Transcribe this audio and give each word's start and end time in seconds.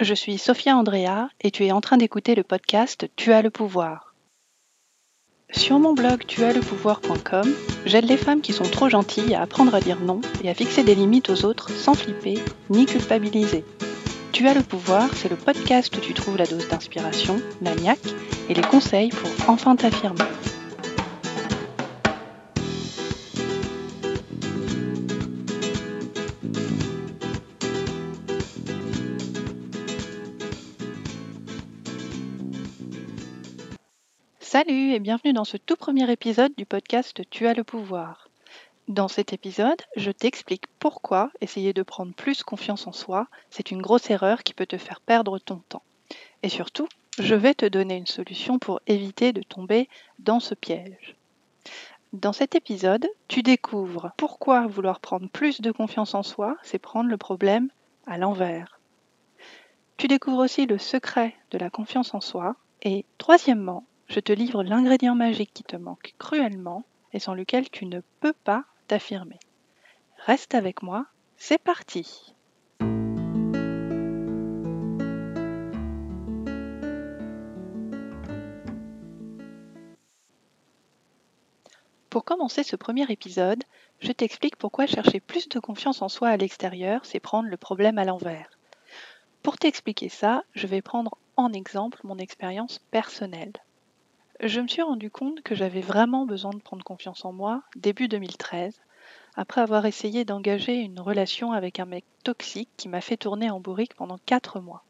je 0.00 0.14
suis 0.14 0.38
Sophia 0.38 0.76
Andrea 0.76 1.28
et 1.40 1.50
tu 1.50 1.64
es 1.64 1.72
en 1.72 1.80
train 1.80 1.96
d'écouter 1.96 2.34
le 2.34 2.42
podcast 2.42 3.08
Tu 3.16 3.32
as 3.32 3.42
le 3.42 3.50
pouvoir. 3.50 4.14
Sur 5.52 5.78
mon 5.78 5.92
blog 5.92 6.26
tuaslepouvoir.com, 6.26 7.54
j'aide 7.86 8.06
les 8.06 8.16
femmes 8.16 8.40
qui 8.40 8.52
sont 8.52 8.64
trop 8.64 8.88
gentilles 8.88 9.34
à 9.34 9.42
apprendre 9.42 9.74
à 9.74 9.80
dire 9.80 10.00
non 10.00 10.20
et 10.42 10.50
à 10.50 10.54
fixer 10.54 10.82
des 10.82 10.96
limites 10.96 11.30
aux 11.30 11.44
autres 11.44 11.70
sans 11.70 11.94
flipper 11.94 12.38
ni 12.70 12.86
culpabiliser. 12.86 13.64
Tu 14.32 14.48
as 14.48 14.54
le 14.54 14.62
pouvoir, 14.62 15.08
c'est 15.14 15.28
le 15.28 15.36
podcast 15.36 15.96
où 15.96 16.00
tu 16.00 16.12
trouves 16.12 16.38
la 16.38 16.46
dose 16.46 16.68
d'inspiration, 16.68 17.40
la 17.62 17.76
niaque 17.76 18.14
et 18.48 18.54
les 18.54 18.62
conseils 18.62 19.10
pour 19.10 19.30
enfin 19.48 19.76
t'affirmer. 19.76 20.24
Salut 34.64 34.92
et 34.92 35.00
bienvenue 35.00 35.34
dans 35.34 35.44
ce 35.44 35.58
tout 35.58 35.76
premier 35.76 36.10
épisode 36.10 36.52
du 36.56 36.64
podcast 36.64 37.20
Tu 37.28 37.46
as 37.46 37.52
le 37.52 37.64
pouvoir. 37.64 38.30
Dans 38.88 39.08
cet 39.08 39.34
épisode, 39.34 39.80
je 39.96 40.10
t'explique 40.10 40.64
pourquoi 40.78 41.30
essayer 41.42 41.74
de 41.74 41.82
prendre 41.82 42.14
plus 42.14 42.42
confiance 42.42 42.86
en 42.86 42.92
soi, 42.92 43.26
c'est 43.50 43.70
une 43.70 43.82
grosse 43.82 44.08
erreur 44.08 44.42
qui 44.42 44.54
peut 44.54 44.64
te 44.64 44.78
faire 44.78 45.02
perdre 45.02 45.38
ton 45.38 45.56
temps. 45.68 45.82
Et 46.42 46.48
surtout, 46.48 46.88
je 47.18 47.34
vais 47.34 47.52
te 47.52 47.66
donner 47.66 47.96
une 47.96 48.06
solution 48.06 48.58
pour 48.58 48.80
éviter 48.86 49.32
de 49.34 49.42
tomber 49.42 49.88
dans 50.18 50.40
ce 50.40 50.54
piège. 50.54 51.14
Dans 52.14 52.32
cet 52.32 52.54
épisode, 52.54 53.06
tu 53.28 53.42
découvres 53.42 54.12
pourquoi 54.16 54.66
vouloir 54.66 55.00
prendre 55.00 55.28
plus 55.28 55.60
de 55.60 55.72
confiance 55.72 56.14
en 56.14 56.22
soi, 56.22 56.56
c'est 56.62 56.78
prendre 56.78 57.10
le 57.10 57.18
problème 57.18 57.68
à 58.06 58.16
l'envers. 58.16 58.80
Tu 59.98 60.08
découvres 60.08 60.42
aussi 60.42 60.64
le 60.64 60.78
secret 60.78 61.34
de 61.50 61.58
la 61.58 61.68
confiance 61.68 62.14
en 62.14 62.20
soi. 62.22 62.56
Et 62.82 63.04
troisièmement, 63.18 63.84
je 64.14 64.20
te 64.20 64.32
livre 64.32 64.62
l'ingrédient 64.62 65.16
magique 65.16 65.50
qui 65.52 65.64
te 65.64 65.74
manque 65.74 66.14
cruellement 66.18 66.84
et 67.12 67.18
sans 67.18 67.34
lequel 67.34 67.68
tu 67.68 67.84
ne 67.84 68.00
peux 68.20 68.32
pas 68.32 68.64
t'affirmer. 68.86 69.40
Reste 70.24 70.54
avec 70.54 70.84
moi, 70.84 71.06
c'est 71.36 71.58
parti 71.58 72.32
Pour 82.08 82.24
commencer 82.24 82.62
ce 82.62 82.76
premier 82.76 83.10
épisode, 83.10 83.64
je 83.98 84.12
t'explique 84.12 84.54
pourquoi 84.54 84.86
chercher 84.86 85.18
plus 85.18 85.48
de 85.48 85.58
confiance 85.58 86.02
en 86.02 86.08
soi 86.08 86.28
à 86.28 86.36
l'extérieur, 86.36 87.04
c'est 87.04 87.18
prendre 87.18 87.48
le 87.48 87.56
problème 87.56 87.98
à 87.98 88.04
l'envers. 88.04 88.48
Pour 89.42 89.58
t'expliquer 89.58 90.08
ça, 90.08 90.44
je 90.54 90.68
vais 90.68 90.82
prendre 90.82 91.18
en 91.36 91.52
exemple 91.52 91.98
mon 92.04 92.18
expérience 92.18 92.78
personnelle. 92.92 93.54
Je 94.46 94.60
me 94.60 94.68
suis 94.68 94.82
rendu 94.82 95.10
compte 95.10 95.40
que 95.40 95.54
j'avais 95.54 95.80
vraiment 95.80 96.26
besoin 96.26 96.50
de 96.50 96.60
prendre 96.60 96.84
confiance 96.84 97.24
en 97.24 97.32
moi 97.32 97.62
début 97.76 98.08
2013, 98.08 98.78
après 99.36 99.62
avoir 99.62 99.86
essayé 99.86 100.26
d'engager 100.26 100.74
une 100.74 101.00
relation 101.00 101.52
avec 101.52 101.80
un 101.80 101.86
mec 101.86 102.04
toxique 102.24 102.68
qui 102.76 102.90
m'a 102.90 103.00
fait 103.00 103.16
tourner 103.16 103.48
en 103.48 103.58
bourrique 103.58 103.94
pendant 103.94 104.18
4 104.26 104.60
mois. 104.60 104.84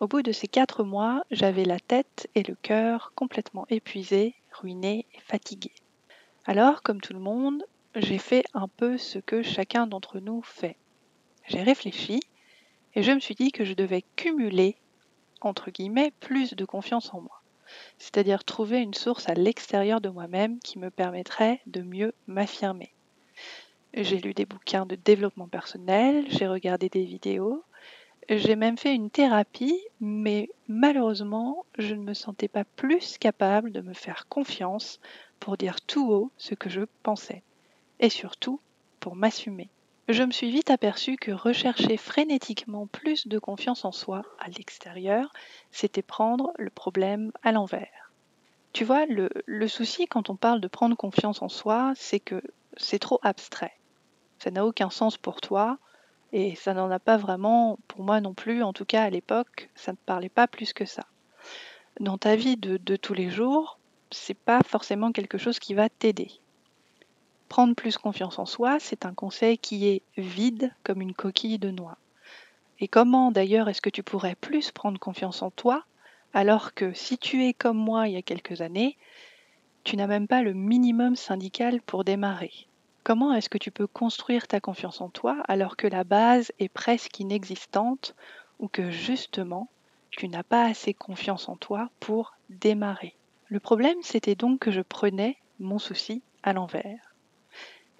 Au 0.00 0.08
bout 0.08 0.22
de 0.22 0.32
ces 0.32 0.48
4 0.48 0.84
mois, 0.84 1.22
j'avais 1.30 1.66
la 1.66 1.78
tête 1.78 2.30
et 2.34 2.42
le 2.42 2.54
cœur 2.54 3.12
complètement 3.14 3.66
épuisés, 3.68 4.34
ruinés 4.52 5.04
et 5.14 5.20
fatigués. 5.20 5.74
Alors, 6.46 6.80
comme 6.80 7.02
tout 7.02 7.12
le 7.12 7.20
monde, 7.20 7.66
j'ai 7.94 8.16
fait 8.16 8.44
un 8.54 8.68
peu 8.68 8.96
ce 8.96 9.18
que 9.18 9.42
chacun 9.42 9.86
d'entre 9.86 10.18
nous 10.18 10.40
fait. 10.40 10.78
J'ai 11.46 11.62
réfléchi 11.62 12.20
et 12.94 13.02
je 13.02 13.12
me 13.12 13.20
suis 13.20 13.34
dit 13.34 13.52
que 13.52 13.66
je 13.66 13.74
devais 13.74 14.02
cumuler, 14.16 14.76
entre 15.42 15.70
guillemets, 15.70 16.14
plus 16.20 16.54
de 16.54 16.64
confiance 16.64 17.12
en 17.12 17.20
moi 17.20 17.39
c'est-à-dire 17.98 18.44
trouver 18.44 18.78
une 18.78 18.94
source 18.94 19.28
à 19.28 19.34
l'extérieur 19.34 20.00
de 20.00 20.08
moi-même 20.08 20.58
qui 20.60 20.78
me 20.78 20.90
permettrait 20.90 21.60
de 21.66 21.82
mieux 21.82 22.12
m'affirmer. 22.26 22.92
J'ai 23.94 24.18
lu 24.18 24.34
des 24.34 24.46
bouquins 24.46 24.86
de 24.86 24.94
développement 24.94 25.48
personnel, 25.48 26.24
j'ai 26.28 26.46
regardé 26.46 26.88
des 26.88 27.04
vidéos, 27.04 27.64
j'ai 28.28 28.54
même 28.54 28.78
fait 28.78 28.94
une 28.94 29.10
thérapie, 29.10 29.80
mais 30.00 30.48
malheureusement, 30.68 31.64
je 31.78 31.94
ne 31.94 32.02
me 32.02 32.14
sentais 32.14 32.46
pas 32.48 32.64
plus 32.64 33.18
capable 33.18 33.72
de 33.72 33.80
me 33.80 33.92
faire 33.92 34.28
confiance 34.28 35.00
pour 35.40 35.56
dire 35.56 35.80
tout 35.80 36.10
haut 36.10 36.30
ce 36.36 36.54
que 36.54 36.68
je 36.68 36.82
pensais, 37.02 37.42
et 37.98 38.10
surtout 38.10 38.60
pour 39.00 39.16
m'assumer 39.16 39.68
je 40.12 40.22
me 40.22 40.30
suis 40.30 40.50
vite 40.50 40.70
aperçu 40.70 41.16
que 41.16 41.30
rechercher 41.30 41.96
frénétiquement 41.96 42.86
plus 42.86 43.28
de 43.28 43.38
confiance 43.38 43.84
en 43.84 43.92
soi 43.92 44.22
à 44.38 44.48
l'extérieur, 44.48 45.32
c'était 45.70 46.02
prendre 46.02 46.52
le 46.58 46.70
problème 46.70 47.32
à 47.42 47.52
l'envers. 47.52 48.12
Tu 48.72 48.84
vois, 48.84 49.04
le, 49.06 49.68
souci 49.68 50.06
quand 50.06 50.30
on 50.30 50.36
parle 50.36 50.60
de 50.60 50.68
prendre 50.68 50.96
confiance 50.96 51.42
en 51.42 51.48
soi, 51.48 51.92
c'est 51.96 52.20
que 52.20 52.42
c'est 52.76 52.98
trop 52.98 53.20
abstrait. 53.22 53.74
Ça 54.38 54.50
n'a 54.50 54.64
aucun 54.64 54.90
sens 54.90 55.18
pour 55.18 55.40
toi 55.40 55.78
et 56.32 56.54
ça 56.54 56.72
n'en 56.72 56.90
a 56.90 56.98
pas 56.98 57.16
vraiment 57.16 57.78
pour 57.88 58.02
moi 58.02 58.20
non 58.20 58.34
plus, 58.34 58.62
en 58.62 58.72
tout 58.72 58.84
cas 58.84 59.02
à 59.02 59.10
l'époque, 59.10 59.70
ça 59.74 59.92
ne 59.92 59.96
parlait 60.06 60.28
pas 60.28 60.46
plus 60.46 60.72
que 60.72 60.84
ça. 60.84 61.04
Dans 61.98 62.16
ta 62.16 62.36
vie 62.36 62.56
de 62.56 62.96
tous 62.96 63.14
les 63.14 63.28
jours, 63.28 63.78
c'est 64.10 64.34
pas 64.34 64.60
forcément 64.64 65.12
quelque 65.12 65.38
chose 65.38 65.58
qui 65.58 65.74
va 65.74 65.88
t'aider. 65.88 66.39
Prendre 67.50 67.74
plus 67.74 67.98
confiance 67.98 68.38
en 68.38 68.46
soi, 68.46 68.78
c'est 68.78 69.04
un 69.04 69.12
conseil 69.12 69.58
qui 69.58 69.88
est 69.88 70.02
vide 70.16 70.72
comme 70.84 71.00
une 71.00 71.14
coquille 71.14 71.58
de 71.58 71.72
noix. 71.72 71.98
Et 72.78 72.86
comment 72.86 73.32
d'ailleurs 73.32 73.68
est-ce 73.68 73.82
que 73.82 73.90
tu 73.90 74.04
pourrais 74.04 74.36
plus 74.36 74.70
prendre 74.70 75.00
confiance 75.00 75.42
en 75.42 75.50
toi 75.50 75.82
alors 76.32 76.74
que 76.74 76.92
si 76.92 77.18
tu 77.18 77.44
es 77.44 77.52
comme 77.52 77.76
moi 77.76 78.06
il 78.06 78.14
y 78.14 78.16
a 78.16 78.22
quelques 78.22 78.60
années, 78.60 78.96
tu 79.82 79.96
n'as 79.96 80.06
même 80.06 80.28
pas 80.28 80.42
le 80.42 80.52
minimum 80.52 81.16
syndical 81.16 81.82
pour 81.82 82.04
démarrer? 82.04 82.52
Comment 83.02 83.34
est-ce 83.34 83.48
que 83.48 83.58
tu 83.58 83.72
peux 83.72 83.88
construire 83.88 84.46
ta 84.46 84.60
confiance 84.60 85.00
en 85.00 85.08
toi 85.08 85.42
alors 85.48 85.76
que 85.76 85.88
la 85.88 86.04
base 86.04 86.52
est 86.60 86.68
presque 86.68 87.18
inexistante 87.18 88.14
ou 88.60 88.68
que 88.68 88.92
justement 88.92 89.68
tu 90.12 90.28
n'as 90.28 90.44
pas 90.44 90.66
assez 90.66 90.94
confiance 90.94 91.48
en 91.48 91.56
toi 91.56 91.90
pour 91.98 92.36
démarrer? 92.48 93.16
Le 93.48 93.58
problème 93.58 93.98
c'était 94.02 94.36
donc 94.36 94.60
que 94.60 94.70
je 94.70 94.82
prenais 94.82 95.36
mon 95.58 95.80
souci 95.80 96.22
à 96.44 96.52
l'envers. 96.52 97.09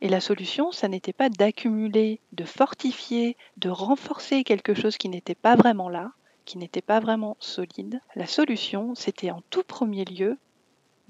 Et 0.03 0.09
la 0.09 0.21
solution, 0.21 0.73
ça 0.73 0.89
n'était 0.89 1.13
pas 1.13 1.29
d'accumuler, 1.29 2.21
de 2.33 2.45
fortifier, 2.45 3.37
de 3.59 3.69
renforcer 3.69 4.45
quelque 4.45 4.75
chose 4.75 4.97
qui 4.97 5.09
n'était 5.09 5.35
pas 5.35 5.57
vraiment 5.57 5.89
là, 5.89 6.13
qui 6.47 6.57
n'était 6.57 6.81
pas 6.81 7.01
vraiment 7.01 7.37
solide. 7.39 8.01
La 8.15 8.27
solution, 8.27 8.95
c'était 8.95 9.31
en 9.31 9.43
tout 9.51 9.63
premier 9.63 10.05
lieu 10.05 10.39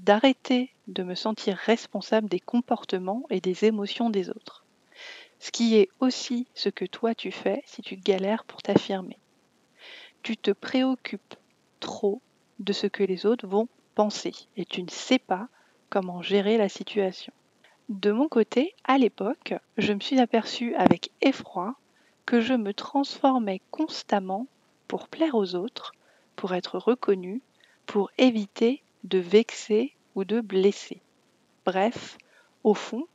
d'arrêter 0.00 0.72
de 0.88 1.02
me 1.02 1.14
sentir 1.14 1.56
responsable 1.56 2.28
des 2.28 2.40
comportements 2.40 3.24
et 3.30 3.40
des 3.40 3.64
émotions 3.64 4.10
des 4.10 4.28
autres. 4.30 4.64
Ce 5.38 5.50
qui 5.50 5.76
est 5.76 5.88
aussi 6.00 6.46
ce 6.54 6.68
que 6.68 6.84
toi 6.84 7.14
tu 7.14 7.30
fais 7.32 7.62
si 7.66 7.82
tu 7.82 7.96
galères 7.96 8.44
pour 8.44 8.60
t'affirmer. 8.62 9.18
Tu 10.22 10.36
te 10.36 10.50
préoccupes 10.50 11.36
trop 11.80 12.20
de 12.58 12.72
ce 12.72 12.86
que 12.86 13.04
les 13.04 13.24
autres 13.24 13.46
vont 13.46 13.68
penser 13.94 14.34
et 14.56 14.64
tu 14.64 14.82
ne 14.82 14.90
sais 14.90 15.18
pas 15.18 15.48
comment 15.88 16.22
gérer 16.22 16.58
la 16.58 16.68
situation. 16.68 17.32
De 17.90 18.12
mon 18.12 18.28
côté, 18.28 18.72
à 18.84 18.98
l'époque, 18.98 19.52
je 19.76 19.92
me 19.92 19.98
suis 19.98 20.20
aperçue 20.20 20.76
avec 20.76 21.10
effroi 21.22 21.74
que 22.24 22.40
je 22.40 22.54
me 22.54 22.72
transformais 22.72 23.60
constamment 23.72 24.46
pour 24.86 25.08
plaire 25.08 25.34
aux 25.34 25.56
autres, 25.56 25.90
pour 26.36 26.54
être 26.54 26.78
reconnue, 26.78 27.42
pour 27.86 28.12
éviter 28.16 28.84
de 29.02 29.18
vexer 29.18 29.92
ou 30.14 30.22
de 30.22 30.40
blesser. 30.40 31.02
Bref, 31.66 32.16
au 32.62 32.74
fond, 32.74 33.08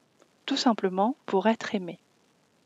tout 0.45 0.57
simplement 0.57 1.15
pour 1.25 1.47
être 1.47 1.73
aimée. 1.73 1.99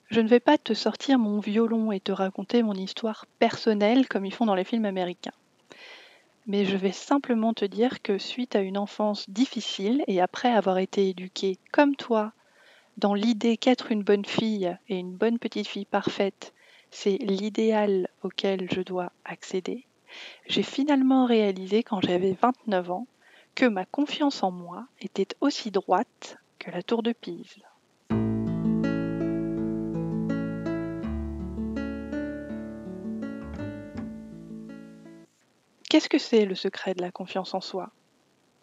Je 0.09 0.21
ne 0.21 0.27
vais 0.27 0.39
pas 0.39 0.57
te 0.57 0.73
sortir 0.73 1.19
mon 1.19 1.39
violon 1.39 1.91
et 1.91 1.99
te 1.99 2.11
raconter 2.11 2.63
mon 2.63 2.73
histoire 2.73 3.27
personnelle 3.37 4.07
comme 4.07 4.25
ils 4.25 4.33
font 4.33 4.47
dans 4.47 4.55
les 4.55 4.63
films 4.63 4.85
américains 4.85 5.38
mais 6.50 6.66
je 6.66 6.75
vais 6.75 6.92
simplement 6.92 7.54
te 7.54 7.63
dire 7.63 8.01
que 8.01 8.18
suite 8.18 8.56
à 8.56 8.62
une 8.62 8.80
enfance 8.80 9.30
difficile 9.30 10.04
et 10.07 10.19
après 10.19 10.50
avoir 10.50 10.80
été 10.80 11.07
éduquée 11.07 11.60
comme 11.72 11.96
toi, 11.96 12.34
dans 12.98 13.13
l'idée 13.13 13.56
qu'être 13.56 13.92
une 13.92 14.01
bonne 14.01 14.25
fille 14.25 14.75
et 14.90 14.98
une 14.98 15.16
bonne 15.16 15.38
petite 15.38 15.68
fille 15.68 15.86
parfaite, 15.86 16.56
c'est 16.90 17.19
l'idéal 17.19 18.10
auquel 18.24 18.68
je 18.74 18.81
dois 18.81 19.12
accéder, 19.25 19.86
j'ai 20.48 20.63
finalement 20.63 21.28
réalisé 21.28 21.84
quand 21.84 22.01
j'avais 22.01 22.36
29 22.42 22.90
ans 22.90 23.07
que 23.54 23.66
ma 23.66 23.86
confiance 23.86 24.42
en 24.42 24.50
moi 24.50 24.88
était 25.01 25.36
aussi 25.42 25.69
droite 25.69 26.40
que 26.57 26.72
la 26.72 26.81
tour 26.81 27.04
de 27.04 27.12
Pise. 27.12 27.62
Qu'est-ce 35.89 36.07
que 36.07 36.19
c'est 36.19 36.45
le 36.45 36.53
secret 36.53 36.94
de 36.94 37.01
la 37.01 37.09
confiance 37.09 37.56
en 37.56 37.62
soi? 37.62 37.89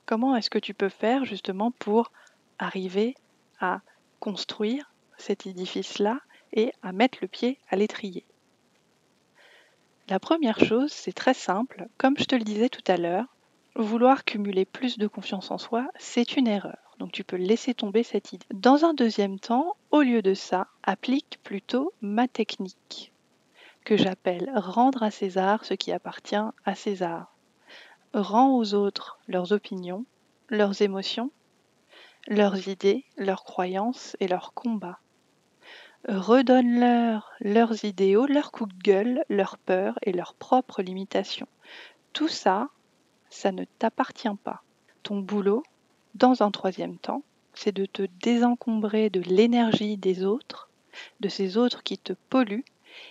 Comment 0.06 0.36
est-ce 0.36 0.48
que 0.48 0.60
tu 0.60 0.74
peux 0.74 0.88
faire 0.88 1.24
justement 1.24 1.72
pour 1.72 2.12
arriver 2.60 3.16
à 3.58 3.80
construire 4.20 4.92
cet 5.18 5.44
édifice-là 5.44 6.20
et 6.52 6.72
à 6.82 6.92
mettre 6.92 7.18
le 7.20 7.26
pied 7.26 7.58
à 7.68 7.74
l'étrier? 7.74 8.24
La 10.08 10.20
première 10.20 10.60
chose, 10.60 10.92
c'est 10.92 11.12
très 11.12 11.34
simple, 11.34 11.88
comme 11.98 12.16
je 12.16 12.26
te 12.26 12.36
le 12.36 12.44
disais 12.44 12.68
tout 12.68 12.84
à 12.86 12.96
l'heure, 12.96 13.26
vouloir 13.74 14.24
cumuler 14.24 14.64
plus 14.64 14.96
de 14.96 15.08
confiance 15.08 15.50
en 15.50 15.58
soi, 15.58 15.88
c'est 15.98 16.36
une 16.36 16.46
erreur. 16.46 16.94
Donc 17.00 17.10
tu 17.10 17.24
peux 17.24 17.36
laisser 17.36 17.74
tomber 17.74 18.04
cette 18.04 18.32
idée. 18.32 18.46
Dans 18.54 18.84
un 18.84 18.94
deuxième 18.94 19.40
temps, 19.40 19.76
au 19.90 20.02
lieu 20.02 20.22
de 20.22 20.34
ça, 20.34 20.68
applique 20.84 21.40
plutôt 21.42 21.92
ma 22.02 22.28
technique, 22.28 23.12
que 23.86 23.96
j'appelle 23.96 24.50
rendre 24.56 25.04
à 25.04 25.12
César 25.12 25.64
ce 25.64 25.72
qui 25.72 25.92
appartient 25.92 26.34
à 26.34 26.74
César. 26.74 27.36
Rends 28.14 28.56
aux 28.56 28.74
autres 28.74 29.20
leurs 29.28 29.52
opinions, 29.52 30.04
leurs 30.48 30.82
émotions, 30.82 31.30
leurs 32.26 32.66
idées, 32.66 33.04
leurs 33.16 33.44
croyances 33.44 34.16
et 34.18 34.26
leurs 34.26 34.54
combats. 34.54 34.98
Redonne-leur 36.08 37.30
leurs 37.38 37.84
idéaux, 37.84 38.26
leurs 38.26 38.50
coups 38.50 38.74
de 38.74 38.82
gueule, 38.82 39.24
leurs 39.28 39.56
peurs 39.56 39.96
et 40.02 40.12
leurs 40.12 40.34
propres 40.34 40.82
limitations. 40.82 41.48
Tout 42.12 42.28
ça, 42.28 42.70
ça 43.30 43.52
ne 43.52 43.64
t'appartient 43.78 44.28
pas. 44.42 44.64
Ton 45.04 45.20
boulot, 45.20 45.62
dans 46.16 46.42
un 46.42 46.50
troisième 46.50 46.98
temps, 46.98 47.22
c'est 47.54 47.74
de 47.74 47.86
te 47.86 48.02
désencombrer 48.20 49.10
de 49.10 49.20
l'énergie 49.20 49.96
des 49.96 50.24
autres, 50.24 50.70
de 51.20 51.28
ces 51.28 51.56
autres 51.56 51.84
qui 51.84 51.98
te 51.98 52.14
polluent, 52.30 52.64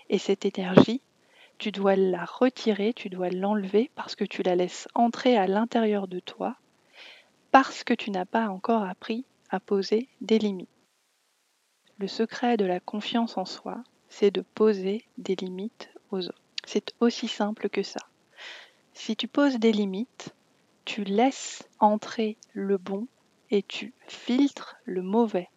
et 0.09 0.17
cette 0.17 0.45
énergie, 0.45 1.01
tu 1.57 1.71
dois 1.71 1.95
la 1.95 2.25
retirer, 2.25 2.93
tu 2.93 3.09
dois 3.09 3.29
l'enlever 3.29 3.91
parce 3.95 4.15
que 4.15 4.25
tu 4.25 4.43
la 4.43 4.55
laisses 4.55 4.87
entrer 4.93 5.37
à 5.37 5.47
l'intérieur 5.47 6.07
de 6.07 6.19
toi, 6.19 6.57
parce 7.51 7.83
que 7.83 7.93
tu 7.93 8.11
n'as 8.11 8.25
pas 8.25 8.49
encore 8.49 8.83
appris 8.83 9.25
à 9.49 9.59
poser 9.59 10.09
des 10.21 10.39
limites. 10.39 10.69
Le 11.97 12.07
secret 12.07 12.57
de 12.57 12.65
la 12.65 12.81
confiance 12.81 13.37
en 13.37 13.45
soi, 13.45 13.81
c'est 14.09 14.31
de 14.31 14.41
poser 14.41 15.05
des 15.17 15.35
limites 15.35 15.89
aux 16.11 16.27
autres. 16.27 16.41
C'est 16.65 16.93
aussi 16.99 17.27
simple 17.27 17.69
que 17.69 17.83
ça. 17.83 18.01
Si 18.93 19.15
tu 19.15 19.27
poses 19.27 19.59
des 19.59 19.71
limites, 19.71 20.33
tu 20.83 21.03
laisses 21.03 21.67
entrer 21.79 22.37
le 22.53 22.77
bon 22.77 23.07
et 23.49 23.63
tu 23.63 23.93
filtres 24.07 24.75
le 24.85 25.01
mauvais. 25.01 25.49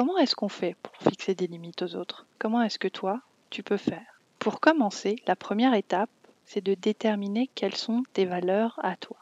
Comment 0.00 0.16
est-ce 0.16 0.34
qu'on 0.34 0.48
fait 0.48 0.78
pour 0.82 0.96
fixer 0.96 1.34
des 1.34 1.46
limites 1.46 1.82
aux 1.82 1.94
autres? 1.94 2.24
Comment 2.38 2.62
est-ce 2.62 2.78
que 2.78 2.88
toi, 2.88 3.20
tu 3.50 3.62
peux 3.62 3.76
faire? 3.76 4.22
Pour 4.38 4.58
commencer, 4.58 5.16
la 5.26 5.36
première 5.36 5.74
étape, 5.74 6.08
c'est 6.46 6.64
de 6.64 6.72
déterminer 6.72 7.50
quelles 7.54 7.76
sont 7.76 8.02
tes 8.14 8.24
valeurs 8.24 8.80
à 8.82 8.96
toi. 8.96 9.18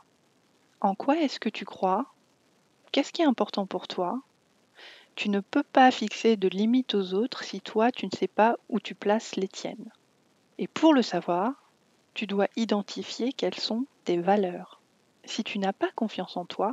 En 0.81 0.95
quoi 0.95 1.19
est-ce 1.19 1.41
que 1.41 1.49
tu 1.49 1.65
crois? 1.65 2.07
Qu'est-ce 2.93 3.13
qui 3.13 3.23
est 3.23 3.27
important 3.27 3.67
pour 3.67 3.89
toi? 3.89 4.23
Tu 5.17 5.31
ne 5.31 5.41
peux 5.41 5.65
pas 5.65 5.91
fixer 5.91 6.37
de 6.37 6.47
limites 6.47 6.95
aux 6.95 7.13
autres 7.13 7.43
si 7.43 7.61
toi 7.61 7.91
tu 7.91 8.07
ne 8.07 8.17
sais 8.17 8.29
pas 8.29 8.57
où 8.69 8.79
tu 8.79 8.95
places 8.95 9.35
les 9.35 9.49
tiennes. 9.49 9.91
Et 10.59 10.69
pour 10.69 10.95
le 10.95 11.03
savoir, 11.03 11.73
tu 12.15 12.29
dois 12.29 12.47
identifier 12.55 13.33
quelles 13.33 13.59
sont 13.59 13.85
tes 14.05 14.19
valeurs. 14.19 14.81
Si 15.25 15.43
tu 15.43 15.59
n'as 15.59 15.73
pas 15.73 15.91
confiance 15.97 16.37
en 16.37 16.45
toi, 16.45 16.73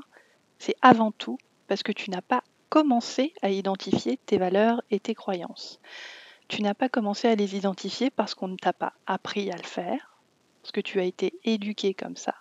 c'est 0.59 0.75
avant 0.83 1.11
tout 1.11 1.39
parce 1.65 1.81
que 1.81 1.91
tu 1.91 2.11
n'as 2.11 2.21
pas 2.21 2.43
commencé 2.75 3.31
à 3.41 3.49
identifier 3.51 4.19
tes 4.25 4.37
valeurs 4.37 4.83
et 4.91 4.99
tes 4.99 5.15
croyances. 5.15 5.79
Tu 6.49 6.61
n'as 6.61 6.73
pas 6.73 6.89
commencé 6.89 7.29
à 7.29 7.35
les 7.35 7.55
identifier 7.55 8.09
parce 8.09 8.35
qu'on 8.35 8.49
ne 8.49 8.57
t'a 8.57 8.73
pas 8.73 8.91
appris 9.07 9.49
à 9.49 9.55
le 9.55 9.63
faire, 9.63 10.19
parce 10.61 10.73
que 10.73 10.81
tu 10.81 10.99
as 10.99 11.05
été 11.05 11.33
éduqué 11.45 11.93
comme 11.93 12.17
ça. 12.17 12.35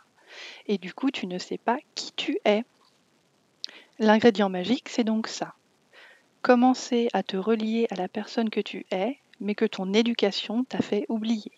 Et 0.66 0.76
du 0.76 0.92
coup, 0.92 1.12
tu 1.12 1.28
ne 1.28 1.38
sais 1.38 1.56
pas 1.56 1.78
qui 1.94 2.10
tu 2.16 2.40
es. 2.44 2.64
L'ingrédient 4.00 4.48
magique, 4.48 4.88
c'est 4.88 5.04
donc 5.04 5.28
ça 5.28 5.54
commencer 6.42 7.08
à 7.12 7.22
te 7.22 7.36
relier 7.36 7.86
à 7.90 7.94
la 7.94 8.08
personne 8.08 8.50
que 8.50 8.60
tu 8.60 8.86
es, 8.90 9.16
mais 9.38 9.54
que 9.54 9.64
ton 9.64 9.94
éducation 9.94 10.64
t'a 10.64 10.82
fait 10.82 11.06
oublier. 11.08 11.52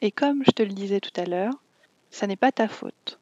Et 0.00 0.10
comme 0.10 0.42
je 0.46 0.50
te 0.50 0.62
le 0.62 0.72
disais 0.72 1.00
tout 1.00 1.20
à 1.20 1.26
l'heure, 1.26 1.52
ça 2.10 2.26
n'est 2.26 2.36
pas 2.36 2.52
ta 2.52 2.68
faute. 2.68 3.20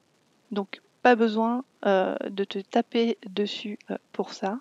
Donc 0.53 0.81
pas 1.03 1.17
besoin 1.17 1.65
euh, 1.87 2.15
de 2.29 2.45
te 2.45 2.59
taper 2.59 3.19
dessus 3.29 3.79
euh, 3.91 3.97
pour 4.13 4.33
ça. 4.33 4.59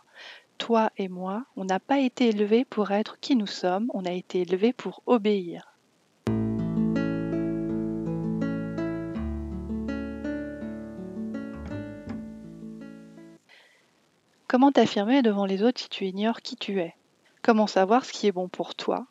Toi 0.58 0.92
et 0.98 1.08
moi, 1.08 1.46
on 1.56 1.66
n'a 1.66 1.80
pas 1.80 2.00
été 2.00 2.30
élevés 2.30 2.66
pour 2.66 2.92
être 2.92 3.20
qui 3.20 3.36
nous 3.36 3.48
sommes, 3.48 3.90
on 3.94 4.06
a 4.06 4.12
été 4.12 4.42
élevés 4.42 4.74
pour 4.74 5.02
obéir. 5.06 5.76
Comment 14.48 14.72
t'affirmer 14.72 15.22
devant 15.22 15.46
les 15.46 15.62
autres 15.62 15.80
si 15.80 15.90
tu 15.90 16.06
ignores 16.06 16.42
qui 16.42 16.56
tu 16.56 16.80
es? 16.80 16.96
Comment 17.44 17.68
savoir 17.68 18.04
ce 18.04 18.12
qui 18.12 18.28
est 18.28 18.32
bon 18.32 18.50
pour 18.50 18.74
toi 18.74 19.06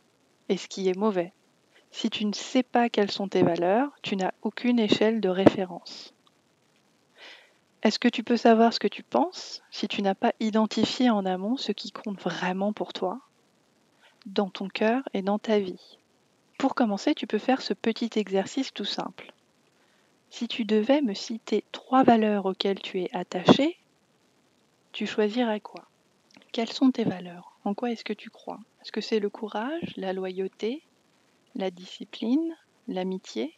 et 0.48 0.56
ce 0.56 0.66
qui 0.66 0.88
est 0.88 0.98
mauvais? 0.98 1.32
Si 1.90 2.10
tu 2.10 2.24
ne 2.24 2.32
sais 2.32 2.62
pas 2.64 2.88
quelles 2.88 3.10
sont 3.10 3.28
tes 3.28 3.42
valeurs, 3.42 3.90
tu 4.02 4.16
n'as 4.16 4.32
aucune 4.42 4.78
échelle 4.78 5.20
de 5.20 5.28
référence. 5.28 6.12
Est-ce 7.82 8.00
que 8.00 8.08
tu 8.08 8.24
peux 8.24 8.36
savoir 8.36 8.72
ce 8.72 8.80
que 8.80 8.88
tu 8.88 9.04
penses 9.04 9.62
si 9.70 9.86
tu 9.86 10.02
n'as 10.02 10.16
pas 10.16 10.32
identifié 10.40 11.10
en 11.10 11.24
amont 11.24 11.56
ce 11.56 11.70
qui 11.70 11.92
compte 11.92 12.20
vraiment 12.20 12.72
pour 12.72 12.92
toi, 12.92 13.20
dans 14.26 14.50
ton 14.50 14.68
cœur 14.68 15.02
et 15.14 15.22
dans 15.22 15.38
ta 15.38 15.60
vie? 15.60 15.98
Pour 16.58 16.74
commencer, 16.74 17.14
tu 17.14 17.28
peux 17.28 17.38
faire 17.38 17.62
ce 17.62 17.74
petit 17.74 18.10
exercice 18.16 18.74
tout 18.74 18.84
simple. 18.84 19.32
Si 20.30 20.48
tu 20.48 20.64
devais 20.64 21.02
me 21.02 21.14
citer 21.14 21.64
trois 21.70 22.02
valeurs 22.02 22.46
auxquelles 22.46 22.80
tu 22.80 23.00
es 23.00 23.10
attaché, 23.14 23.78
tu 24.92 25.06
choisirais 25.06 25.60
quoi? 25.60 25.84
Quelles 26.52 26.72
sont 26.72 26.90
tes 26.90 27.04
valeurs? 27.04 27.58
En 27.64 27.74
quoi 27.74 27.92
est-ce 27.92 28.04
que 28.04 28.12
tu 28.12 28.30
crois? 28.30 28.58
Est-ce 28.82 28.92
que 28.92 29.00
c'est 29.00 29.20
le 29.20 29.30
courage, 29.30 29.94
la 29.96 30.12
loyauté, 30.12 30.82
la 31.54 31.70
discipline, 31.70 32.56
l'amitié? 32.88 33.57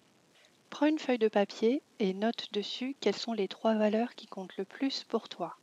Prends 0.70 0.87
une 0.87 0.99
feuille 0.99 1.19
de 1.19 1.28
papier 1.28 1.82
et 1.99 2.14
note 2.14 2.46
dessus 2.52 2.96
quelles 3.00 3.17
sont 3.17 3.32
les 3.32 3.49
trois 3.49 3.75
valeurs 3.75 4.14
qui 4.14 4.26
comptent 4.26 4.56
le 4.56 4.64
plus 4.64 5.05
pour 5.05 5.28
toi. 5.28 5.56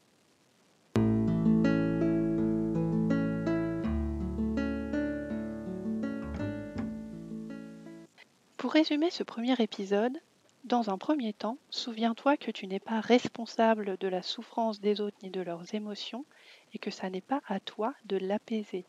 Pour 8.58 8.74
résumer 8.74 9.10
ce 9.10 9.24
premier 9.24 9.56
épisode, 9.60 10.20
dans 10.66 10.90
un 10.90 10.98
premier 10.98 11.32
temps, 11.32 11.58
souviens-toi 11.70 12.36
que 12.36 12.52
tu 12.52 12.68
n'es 12.68 12.82
pas 12.82 13.00
responsable 13.00 13.96
de 13.98 14.08
la 14.10 14.22
souffrance 14.22 14.82
des 14.82 15.00
autres 15.00 15.18
ni 15.24 15.30
de 15.30 15.40
leurs 15.40 15.74
émotions 15.74 16.26
et 16.74 16.80
que 16.80 16.92
ça 16.92 17.10
n'est 17.10 17.22
pas 17.22 17.42
à 17.48 17.62
toi 17.62 17.94
de 18.06 18.18
l'apaiser. 18.18 18.86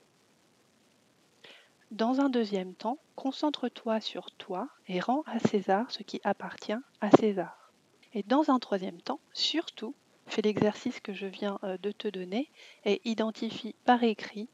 Dans 1.90 2.21
un 2.21 2.28
deuxième 2.28 2.75
temps, 2.75 2.99
concentre-toi 3.16 4.00
sur 4.00 4.30
toi 4.33 4.68
et 4.88 5.00
rends 5.00 5.23
à 5.23 5.38
César 5.38 5.90
ce 5.90 6.02
qui 6.02 6.21
appartient 6.23 6.76
à 7.00 7.11
César. 7.11 7.73
Et 8.12 8.23
dans 8.23 8.50
un 8.50 8.59
troisième 8.59 9.00
temps, 9.00 9.21
surtout, 9.33 9.95
fais 10.26 10.42
l'exercice 10.42 11.00
que 11.00 11.14
je 11.14 11.26
viens 11.26 11.59
euh, 11.64 11.78
de 11.78 11.90
te 11.90 12.07
donner 12.07 12.50
et 12.85 13.00
identifie 13.07 13.75
par 13.87 14.04
écrit 14.04 14.50